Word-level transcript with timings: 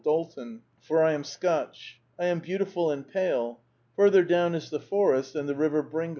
Dalton, 0.03 0.63
for 0.79 1.03
I 1.03 1.11
am 1.11 1.23
Scotch; 1.23 1.99
I 2.17 2.25
am 2.25 2.39
beautiful 2.39 2.89
and 2.89 3.07
pale. 3.07 3.59
Further 3.95 4.23
down 4.23 4.55
is 4.55 4.71
the 4.71 4.79
forest 4.79 5.35
and 5.35 5.47
the 5.47 5.53
river 5.53 5.83
Bringal. 5.83 6.09